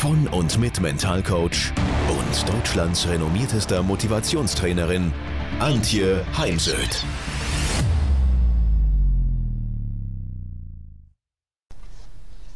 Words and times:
von 0.00 0.26
und 0.28 0.58
mit 0.58 0.80
Mentalcoach 0.80 1.74
und 2.08 2.48
Deutschlands 2.48 3.06
renommiertester 3.06 3.82
Motivationstrainerin 3.82 5.12
Antje 5.58 6.24
Heimsöth. 6.38 7.04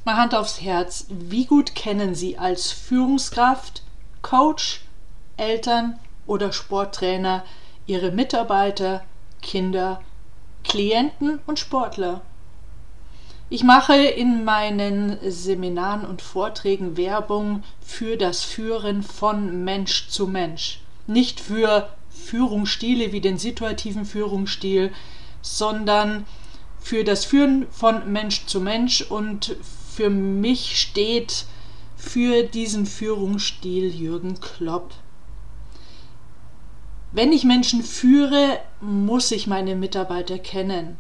Mal 0.07 0.17
Hand 0.17 0.35
aufs 0.35 0.63
Herz, 0.63 1.05
wie 1.11 1.45
gut 1.45 1.75
kennen 1.75 2.15
Sie 2.15 2.39
als 2.39 2.73
Führungskraft, 2.73 3.83
Coach, 4.23 4.81
Eltern 5.37 5.99
oder 6.27 6.51
Sporttrainer 6.51 7.45
Ihre 7.87 8.11
Mitarbeiter, 8.11 9.05
Kinder, 9.43 10.01
Klienten 10.63 11.41
und 11.45 11.59
Sportler? 11.59 12.23
Ich 13.55 13.63
mache 13.63 13.95
in 13.95 14.43
meinen 14.43 15.17
Seminaren 15.31 16.05
und 16.05 16.23
Vorträgen 16.23 16.97
Werbung 16.97 17.63
für 17.81 18.17
das 18.17 18.43
Führen 18.43 19.05
von 19.05 19.63
Mensch 19.63 20.09
zu 20.09 20.27
Mensch. 20.27 20.81
Nicht 21.07 21.39
für 21.39 21.89
Führungsstile 22.11 23.13
wie 23.13 23.21
den 23.21 23.39
situativen 23.39 24.07
Führungsstil, 24.07 24.91
sondern 25.41 26.27
für 26.81 27.05
das 27.05 27.27
Führen 27.27 27.69
von 27.71 28.11
Mensch 28.13 28.47
zu 28.47 28.61
Mensch 28.61 29.03
und 29.03 29.55
für 29.89 30.11
mich 30.11 30.81
steht 30.81 31.47
für 31.97 32.43
diesen 32.43 32.87
Führungsstil 32.87 33.95
Jürgen 33.95 34.41
Klopp. 34.41 34.95
Wenn 37.13 37.31
ich 37.33 37.45
Menschen 37.45 37.85
führe, 37.85 38.59
muss 38.81 39.31
ich 39.31 39.47
meine 39.47 39.77
Mitarbeiter 39.77 40.41
kennen. 40.41 40.99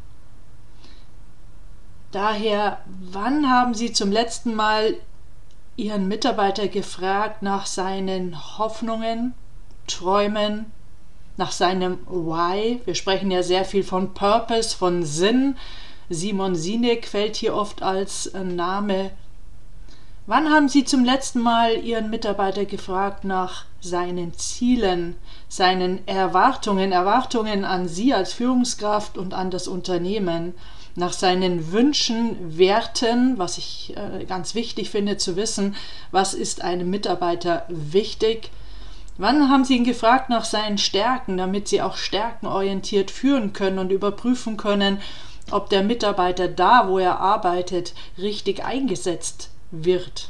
Daher, 2.14 2.78
wann 2.86 3.50
haben 3.50 3.74
Sie 3.74 3.92
zum 3.92 4.12
letzten 4.12 4.54
Mal 4.54 4.94
Ihren 5.74 6.06
Mitarbeiter 6.06 6.68
gefragt 6.68 7.42
nach 7.42 7.66
seinen 7.66 8.56
Hoffnungen, 8.56 9.34
Träumen, 9.88 10.66
nach 11.36 11.50
seinem 11.50 11.98
Why? 12.06 12.80
Wir 12.84 12.94
sprechen 12.94 13.32
ja 13.32 13.42
sehr 13.42 13.64
viel 13.64 13.82
von 13.82 14.14
Purpose, 14.14 14.76
von 14.76 15.02
Sinn. 15.02 15.56
Simon 16.08 16.54
Sinek 16.54 17.08
fällt 17.08 17.34
hier 17.34 17.56
oft 17.56 17.82
als 17.82 18.26
äh, 18.26 18.44
Name. 18.44 19.10
Wann 20.26 20.50
haben 20.50 20.70
Sie 20.70 20.86
zum 20.86 21.04
letzten 21.04 21.40
Mal 21.40 21.84
Ihren 21.84 22.08
Mitarbeiter 22.08 22.64
gefragt 22.64 23.24
nach 23.24 23.66
seinen 23.82 24.32
Zielen, 24.32 25.16
seinen 25.50 26.08
Erwartungen, 26.08 26.92
Erwartungen 26.92 27.66
an 27.66 27.88
Sie 27.88 28.14
als 28.14 28.32
Führungskraft 28.32 29.18
und 29.18 29.34
an 29.34 29.50
das 29.50 29.68
Unternehmen, 29.68 30.54
nach 30.94 31.12
seinen 31.12 31.72
Wünschen, 31.72 32.56
Werten, 32.56 33.36
was 33.36 33.58
ich 33.58 33.94
äh, 33.98 34.24
ganz 34.24 34.54
wichtig 34.54 34.88
finde 34.88 35.18
zu 35.18 35.36
wissen, 35.36 35.76
was 36.10 36.32
ist 36.32 36.62
einem 36.62 36.88
Mitarbeiter 36.90 37.64
wichtig, 37.68 38.50
Wann 39.16 39.48
haben 39.48 39.64
Sie 39.64 39.76
ihn 39.76 39.84
gefragt 39.84 40.28
nach 40.28 40.44
seinen 40.44 40.76
Stärken, 40.76 41.36
damit 41.36 41.68
Sie 41.68 41.80
auch 41.80 41.96
stärkenorientiert 41.96 43.12
führen 43.12 43.52
können 43.52 43.78
und 43.78 43.92
überprüfen 43.92 44.56
können, 44.56 44.98
ob 45.52 45.70
der 45.70 45.84
Mitarbeiter 45.84 46.48
da, 46.48 46.88
wo 46.88 46.98
er 46.98 47.20
arbeitet, 47.20 47.94
richtig 48.18 48.64
eingesetzt 48.64 49.50
wird. 49.82 50.28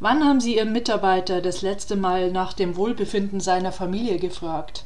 Wann 0.00 0.24
haben 0.24 0.40
Sie 0.40 0.56
Ihren 0.56 0.72
Mitarbeiter 0.72 1.40
das 1.40 1.62
letzte 1.62 1.96
Mal 1.96 2.30
nach 2.30 2.52
dem 2.52 2.76
Wohlbefinden 2.76 3.40
seiner 3.40 3.72
Familie 3.72 4.18
gefragt? 4.18 4.84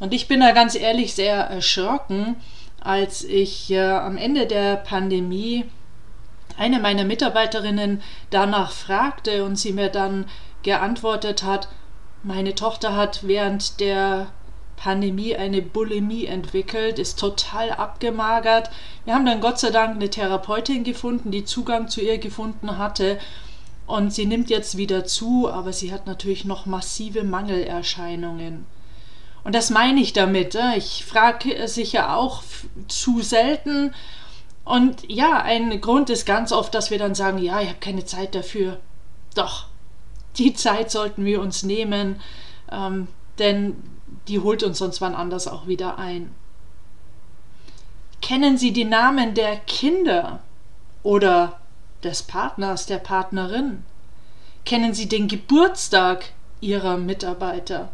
Und 0.00 0.12
ich 0.12 0.28
bin 0.28 0.40
da 0.40 0.52
ganz 0.52 0.74
ehrlich 0.74 1.14
sehr 1.14 1.36
erschrocken, 1.36 2.36
als 2.80 3.24
ich 3.24 3.70
äh, 3.70 3.80
am 3.80 4.16
Ende 4.16 4.46
der 4.46 4.76
Pandemie 4.76 5.64
eine 6.58 6.78
meiner 6.78 7.04
Mitarbeiterinnen 7.04 8.02
danach 8.30 8.70
fragte 8.70 9.44
und 9.44 9.56
sie 9.56 9.72
mir 9.72 9.88
dann 9.88 10.26
geantwortet 10.62 11.42
hat, 11.42 11.68
meine 12.22 12.54
Tochter 12.54 12.96
hat 12.96 13.26
während 13.26 13.80
der 13.80 14.28
Pandemie 14.84 15.34
eine 15.34 15.62
Bulimie 15.62 16.26
entwickelt, 16.26 16.98
ist 16.98 17.18
total 17.18 17.70
abgemagert. 17.70 18.68
Wir 19.06 19.14
haben 19.14 19.24
dann 19.24 19.40
Gott 19.40 19.58
sei 19.58 19.70
Dank 19.70 19.96
eine 19.96 20.10
Therapeutin 20.10 20.84
gefunden, 20.84 21.30
die 21.30 21.46
Zugang 21.46 21.88
zu 21.88 22.02
ihr 22.02 22.18
gefunden 22.18 22.76
hatte. 22.76 23.18
Und 23.86 24.12
sie 24.12 24.26
nimmt 24.26 24.50
jetzt 24.50 24.76
wieder 24.76 25.06
zu, 25.06 25.50
aber 25.50 25.72
sie 25.72 25.90
hat 25.90 26.06
natürlich 26.06 26.44
noch 26.44 26.66
massive 26.66 27.24
Mangelerscheinungen. 27.24 28.66
Und 29.42 29.54
das 29.54 29.70
meine 29.70 30.02
ich 30.02 30.12
damit. 30.12 30.54
Ich 30.76 31.06
frage 31.06 31.66
sicher 31.66 32.14
auch 32.14 32.42
zu 32.86 33.22
selten. 33.22 33.94
Und 34.66 35.10
ja, 35.10 35.40
ein 35.40 35.80
Grund 35.80 36.10
ist 36.10 36.26
ganz 36.26 36.52
oft, 36.52 36.74
dass 36.74 36.90
wir 36.90 36.98
dann 36.98 37.14
sagen, 37.14 37.38
ja, 37.38 37.62
ich 37.62 37.68
habe 37.68 37.80
keine 37.80 38.04
Zeit 38.04 38.34
dafür. 38.34 38.80
Doch, 39.34 39.64
die 40.36 40.52
Zeit 40.52 40.90
sollten 40.90 41.24
wir 41.24 41.40
uns 41.40 41.62
nehmen, 41.62 42.20
ähm, 42.70 43.08
denn 43.38 43.76
die 44.28 44.40
holt 44.40 44.62
uns 44.62 44.78
sonst 44.78 45.00
wann 45.00 45.14
anders 45.14 45.48
auch 45.48 45.66
wieder 45.66 45.98
ein. 45.98 46.34
Kennen 48.20 48.56
Sie 48.56 48.72
die 48.72 48.84
Namen 48.84 49.34
der 49.34 49.56
Kinder 49.56 50.40
oder 51.02 51.60
des 52.02 52.22
Partners, 52.22 52.86
der 52.86 52.98
Partnerin? 52.98 53.84
Kennen 54.64 54.94
Sie 54.94 55.08
den 55.08 55.28
Geburtstag 55.28 56.32
Ihrer 56.60 56.96
Mitarbeiter? 56.96 57.90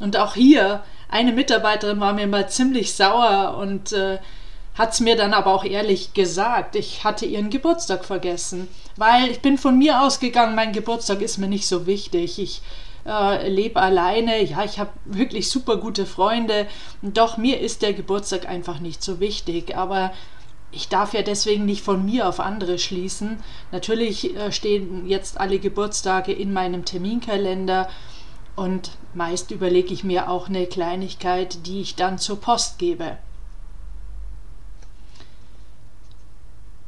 Und 0.00 0.16
auch 0.16 0.34
hier, 0.34 0.82
eine 1.08 1.32
Mitarbeiterin 1.32 2.00
war 2.00 2.12
mir 2.12 2.26
mal 2.26 2.48
ziemlich 2.48 2.94
sauer 2.94 3.56
und 3.56 3.92
äh, 3.92 4.18
hat 4.74 4.92
es 4.92 5.00
mir 5.00 5.16
dann 5.16 5.34
aber 5.34 5.52
auch 5.52 5.64
ehrlich 5.64 6.14
gesagt. 6.14 6.76
Ich 6.76 7.02
hatte 7.02 7.26
ihren 7.26 7.50
Geburtstag 7.50 8.04
vergessen, 8.04 8.68
weil 8.96 9.28
ich 9.28 9.40
bin 9.40 9.58
von 9.58 9.76
mir 9.76 10.00
ausgegangen, 10.00 10.54
mein 10.54 10.72
Geburtstag 10.72 11.20
ist 11.20 11.38
mir 11.38 11.48
nicht 11.48 11.66
so 11.66 11.86
wichtig. 11.86 12.38
Ich 12.38 12.62
äh, 13.08 13.48
lebe 13.48 13.80
alleine, 13.80 14.42
ja, 14.44 14.64
ich 14.64 14.78
habe 14.78 14.90
wirklich 15.04 15.48
super 15.50 15.78
gute 15.78 16.06
Freunde, 16.06 16.66
doch 17.02 17.36
mir 17.36 17.60
ist 17.60 17.82
der 17.82 17.94
Geburtstag 17.94 18.48
einfach 18.48 18.80
nicht 18.80 19.02
so 19.02 19.18
wichtig, 19.20 19.76
aber 19.76 20.12
ich 20.70 20.88
darf 20.88 21.14
ja 21.14 21.22
deswegen 21.22 21.64
nicht 21.64 21.82
von 21.82 22.04
mir 22.04 22.28
auf 22.28 22.40
andere 22.40 22.78
schließen. 22.78 23.42
Natürlich 23.72 24.36
äh, 24.36 24.52
stehen 24.52 25.08
jetzt 25.08 25.40
alle 25.40 25.58
Geburtstage 25.58 26.32
in 26.32 26.52
meinem 26.52 26.84
Terminkalender 26.84 27.88
und 28.54 28.90
meist 29.14 29.50
überlege 29.50 29.94
ich 29.94 30.04
mir 30.04 30.28
auch 30.28 30.48
eine 30.48 30.66
Kleinigkeit, 30.66 31.66
die 31.66 31.80
ich 31.80 31.96
dann 31.96 32.18
zur 32.18 32.40
Post 32.40 32.78
gebe. 32.78 33.16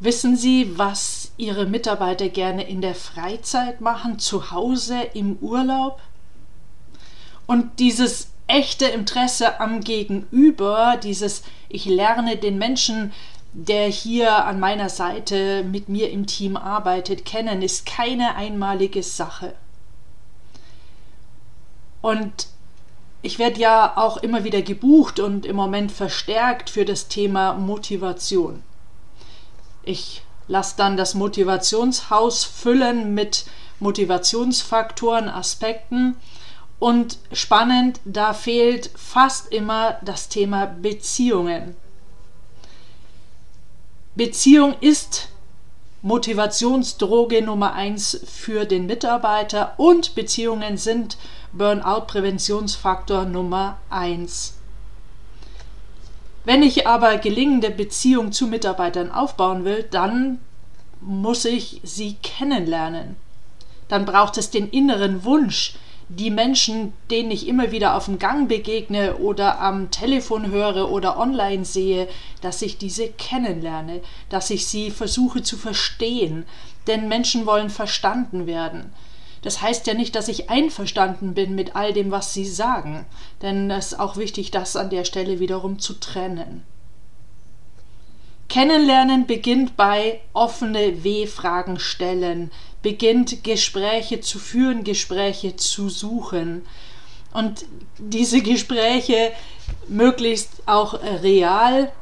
Wissen 0.03 0.37
Sie, 0.37 0.79
was 0.79 1.33
Ihre 1.37 1.67
Mitarbeiter 1.67 2.29
gerne 2.29 2.67
in 2.67 2.81
der 2.81 2.95
Freizeit 2.95 3.81
machen, 3.81 4.19
zu 4.19 4.51
Hause, 4.51 5.01
im 5.15 5.37
Urlaub? 5.37 6.01
Und 7.51 7.81
dieses 7.81 8.29
echte 8.47 8.85
Interesse 8.85 9.59
am 9.59 9.81
Gegenüber, 9.81 10.97
dieses 11.03 11.43
ich 11.69 11.85
lerne 11.85 12.37
den 12.37 12.59
Menschen, 12.59 13.13
der 13.53 13.89
hier 13.89 14.45
an 14.45 14.61
meiner 14.61 14.89
Seite 14.89 15.65
mit 15.65 15.89
mir 15.89 16.11
im 16.11 16.29
Team 16.29 16.57
arbeitet, 16.57 17.25
kennen, 17.25 17.61
ist 17.61 17.87
keine 17.87 18.37
einmalige 18.37 19.03
Sache. 19.03 19.57
Und 22.03 22.47
ich 23.21 23.41
werde 23.41 23.59
ja 23.59 23.95
auch 23.97 24.19
immer 24.19 24.45
wieder 24.45 24.63
gebucht 24.63 25.19
und 25.19 25.45
im 25.45 25.57
Moment 25.57 25.91
verstärkt 25.91 26.71
für 26.71 26.85
das 26.85 27.09
Thema 27.09 27.55
Motivation. 27.55 28.63
Ich 29.83 30.23
lasse 30.47 30.77
dann 30.77 30.97
das 30.97 31.15
Motivationshaus 31.15 32.45
füllen 32.45 33.13
mit 33.15 33.47
Motivationsfaktoren, 33.81 35.29
Aspekten 35.29 36.15
und 36.81 37.19
spannend, 37.33 38.01
da 38.05 38.33
fehlt 38.35 38.91
fast 38.97 39.53
immer 39.53 39.99
das 40.03 40.29
Thema 40.29 40.67
Beziehungen. 40.67 41.77
Beziehung 44.17 44.75
ist 44.81 45.29
Motivationsdroge 46.03 47.43
Nummer 47.43 47.75
eins 47.75 48.21
für 48.27 48.65
den 48.65 48.87
Mitarbeiter 48.87 49.75
und 49.77 50.15
Beziehungen 50.15 50.79
sind 50.79 51.19
Burnout-Präventionsfaktor 51.53 53.27
Nummer 53.27 53.77
eins. 53.91 54.55
Wenn 56.45 56.63
ich 56.63 56.87
aber 56.87 57.19
gelingende 57.19 57.71
Beziehungen 57.71 58.33
zu 58.33 58.47
Mitarbeitern 58.47 59.13
aufbauen 59.13 59.67
will, 59.67 59.87
dann 59.91 60.41
muss 61.03 61.45
ich 61.45 61.83
sie 61.85 62.17
kennenlernen. 62.23 63.17
Dann 63.89 64.07
braucht 64.07 64.39
es 64.39 64.51
den 64.51 64.71
inneren 64.71 65.25
Wunsch, 65.25 65.75
die 66.13 66.31
Menschen, 66.31 66.93
denen 67.09 67.31
ich 67.31 67.47
immer 67.47 67.71
wieder 67.71 67.97
auf 67.97 68.07
dem 68.07 68.19
Gang 68.19 68.49
begegne 68.49 69.17
oder 69.19 69.61
am 69.61 69.93
Telefon 69.93 70.51
höre 70.51 70.91
oder 70.91 71.19
online 71.19 71.65
sehe, 71.65 72.09
dass 72.41 72.63
ich 72.63 72.79
diese 72.79 73.09
kennenlerne, 73.09 74.01
dass 74.29 74.51
ich 74.51 74.67
sie 74.67 74.91
versuche 74.91 75.43
zu 75.45 75.57
verstehen, 75.57 76.47
denn 76.89 77.07
Menschen 77.07 77.47
wollen 77.47 77.71
verstanden 77.71 78.49
werden. 78.49 78.93
Das 79.43 79.63
heißt 79.63 79.87
ja 79.87 79.95
nicht, 79.95 80.17
dass 80.17 80.27
ich 80.27 80.51
einverstanden 80.51 81.35
bin 81.35 81.55
mit 81.55 81.77
all 81.77 81.93
dem, 81.93 82.11
was 82.11 82.35
sie 82.35 82.45
sagen, 82.45 83.07
denn 83.41 83.71
es 83.71 83.93
ist 83.93 84.01
auch 84.01 84.17
wichtig, 84.17 84.51
das 84.51 84.75
an 84.75 84.91
der 84.91 85.05
Stelle 85.05 85.39
wiederum 85.39 85.79
zu 85.79 85.95
trennen. 85.95 86.65
Kennenlernen 88.49 89.27
beginnt 89.27 89.77
bei 89.77 90.21
offene 90.33 91.05
W-Fragen 91.05 91.79
stellen, 91.79 92.51
beginnt 92.83 93.45
Gespräche 93.45 94.21
zu 94.21 94.39
führen, 94.39 94.85
Gespräche 94.85 95.57
zu 95.57 95.89
suchen. 95.89 96.63
Und 97.33 97.65
diese 97.99 98.43
Gespräche 98.43 99.33
möglichst 99.89 100.63
auch 100.67 100.95
real. 101.23 101.93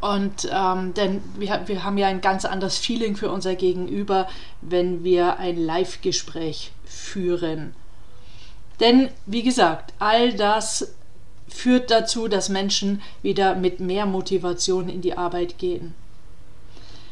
Und 0.00 0.48
ähm, 0.52 0.94
denn 0.94 1.22
wir, 1.36 1.62
wir 1.66 1.82
haben 1.82 1.98
ja 1.98 2.06
ein 2.06 2.20
ganz 2.20 2.44
anderes 2.44 2.78
Feeling 2.78 3.16
für 3.16 3.30
unser 3.30 3.56
Gegenüber, 3.56 4.28
wenn 4.60 5.02
wir 5.02 5.38
ein 5.38 5.56
Live-Gespräch 5.56 6.72
führen. 6.84 7.74
Denn, 8.80 9.08
wie 9.26 9.42
gesagt, 9.42 9.92
all 9.98 10.34
das 10.34 10.94
führt 11.48 11.90
dazu, 11.90 12.28
dass 12.28 12.48
Menschen 12.48 13.02
wieder 13.22 13.54
mit 13.54 13.80
mehr 13.80 14.06
Motivation 14.06 14.88
in 14.88 15.00
die 15.00 15.16
Arbeit 15.16 15.58
gehen. 15.58 15.94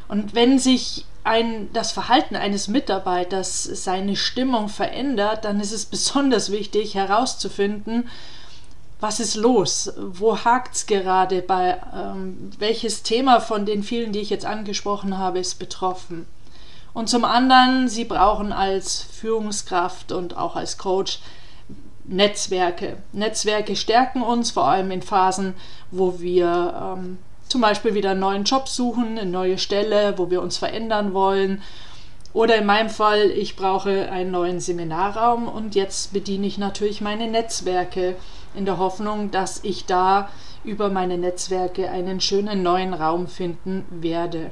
Und 0.09 0.35
wenn 0.35 0.59
sich 0.59 1.07
ein, 1.27 1.73
das 1.73 1.93
Verhalten 1.93 2.37
eines 2.37 2.69
Mitarbeiters 2.69 3.65
seine 3.65 4.17
Stimmung 4.17 4.69
verändert, 4.69 5.45
dann 5.45 5.61
ist 5.61 5.73
es 5.73 5.85
besonders 5.85 6.51
wichtig 6.51 6.95
herauszufinden, 6.95 8.09
was 8.99 9.21
ist 9.21 9.35
los? 9.37 9.93
Wo 9.99 10.39
hakt 10.39 10.75
es 10.75 10.87
gerade 10.87 11.43
bei 11.43 11.79
ähm, 11.95 12.51
welches 12.59 13.03
Thema 13.03 13.41
von 13.41 13.67
den 13.67 13.83
vielen, 13.83 14.13
die 14.13 14.21
ich 14.21 14.31
jetzt 14.31 14.47
angesprochen 14.47 15.19
habe, 15.19 15.39
ist 15.39 15.59
betroffen? 15.59 16.27
Und 16.95 17.11
zum 17.11 17.27
anderen, 17.27 17.89
Sie 17.89 18.07
brauchen 18.07 18.53
als 18.53 19.03
Führungskraft 19.03 20.13
und 20.13 20.39
auch 20.39 20.57
als 20.57 20.79
Coach 20.79 21.21
Netzwerke. 22.05 22.97
Netzwerke 23.13 23.77
stärken 23.77 24.23
uns, 24.23 24.51
vor 24.51 24.65
allem 24.65 24.91
in 24.91 25.03
Phasen, 25.03 25.55
wo 25.91 26.21
wir 26.21 26.97
ähm, 26.97 27.19
zum 27.49 27.61
Beispiel 27.61 27.95
wieder 27.95 28.11
einen 28.11 28.21
neuen 28.21 28.45
Job 28.45 28.69
suchen, 28.69 29.19
eine 29.19 29.31
neue 29.31 29.59
Stelle, 29.59 30.19
wo 30.19 30.31
wir 30.31 30.43
uns 30.43 30.57
verändern 30.57 31.15
wollen. 31.15 31.63
Oder 32.33 32.57
in 32.57 32.67
meinem 32.67 32.91
Fall, 32.91 33.31
ich 33.31 33.57
brauche 33.57 34.11
einen 34.11 34.31
neuen 34.31 34.61
Seminarraum 34.61 35.49
und 35.49 35.75
jetzt 35.75 36.13
bediene 36.13 36.47
ich 36.47 36.59
natürlich 36.59 37.01
meine 37.01 37.29
Netzwerke 37.29 38.17
in 38.55 38.67
der 38.67 38.79
Hoffnung, 38.79 39.31
dass 39.31 39.65
ich 39.65 39.87
da 39.87 40.29
über 40.65 40.91
meine 40.91 41.17
Netzwerke 41.17 41.91
einen 41.91 42.21
schönen 42.21 42.63
neuen 42.63 42.93
Raum 42.93 43.29
finden 43.29 43.87
werde. 43.91 44.51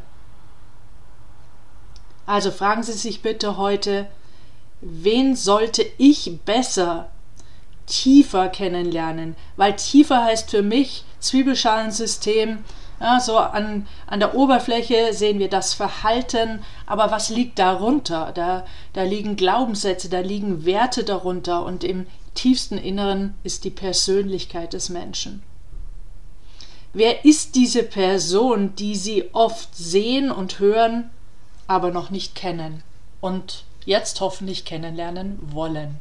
Also 2.26 2.50
fragen 2.50 2.82
Sie 2.82 2.92
sich 2.92 3.20
bitte 3.20 3.58
heute, 3.58 4.06
wen 4.80 5.36
sollte 5.36 5.84
ich 5.98 6.40
besser 6.44 7.10
tiefer 7.86 8.48
kennenlernen, 8.48 9.36
weil 9.56 9.76
tiefer 9.76 10.24
heißt 10.24 10.50
für 10.50 10.62
mich 10.62 11.04
Zwiebelschalensystem. 11.20 12.64
Ja, 13.04 13.20
so 13.20 13.36
an, 13.36 13.86
an 14.06 14.18
der 14.18 14.34
Oberfläche 14.34 15.12
sehen 15.12 15.38
wir 15.38 15.50
das 15.50 15.74
Verhalten, 15.74 16.64
aber 16.86 17.10
was 17.10 17.28
liegt 17.28 17.58
darunter? 17.58 18.32
Da, 18.34 18.64
da 18.94 19.02
liegen 19.02 19.36
Glaubenssätze, 19.36 20.08
da 20.08 20.20
liegen 20.20 20.64
Werte 20.64 21.04
darunter 21.04 21.66
und 21.66 21.84
im 21.84 22.06
tiefsten 22.32 22.78
Inneren 22.78 23.34
ist 23.42 23.64
die 23.64 23.70
Persönlichkeit 23.70 24.72
des 24.72 24.88
Menschen. 24.88 25.42
Wer 26.94 27.26
ist 27.26 27.56
diese 27.56 27.82
Person, 27.82 28.74
die 28.74 28.94
Sie 28.94 29.34
oft 29.34 29.76
sehen 29.76 30.30
und 30.30 30.58
hören, 30.58 31.10
aber 31.66 31.90
noch 31.90 32.08
nicht 32.08 32.34
kennen 32.34 32.82
und 33.20 33.64
jetzt 33.84 34.22
hoffentlich 34.22 34.64
kennenlernen 34.64 35.38
wollen? 35.42 36.00